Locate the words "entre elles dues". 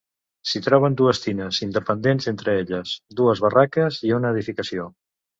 2.31-3.43